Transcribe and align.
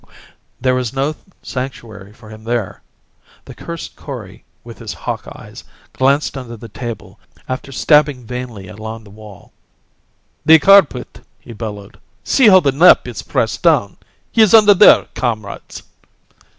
There 0.59 0.73
was 0.73 0.93
no 0.95 1.15
sanctuary 1.43 2.11
for 2.11 2.31
him 2.31 2.43
there. 2.43 2.81
The 3.45 3.53
cursed 3.53 3.95
Kori, 3.95 4.43
with 4.63 4.79
his 4.79 4.93
hawk 4.93 5.27
eyes, 5.27 5.63
glanced 5.93 6.35
under 6.35 6.57
the 6.57 6.69
table 6.69 7.19
after 7.47 7.71
stabbing 7.71 8.25
vainly 8.25 8.67
along 8.67 9.03
the 9.03 9.11
wall. 9.11 9.51
"The 10.43 10.57
carpet!" 10.57 11.21
he 11.39 11.53
bellowed. 11.53 11.99
"See 12.23 12.47
how 12.49 12.61
the 12.61 12.71
nap 12.71 13.07
is 13.07 13.21
pressed 13.21 13.61
down! 13.61 13.97
He 14.31 14.41
is 14.41 14.55
under 14.55 14.73
there, 14.73 15.05
comrades!" 15.13 15.83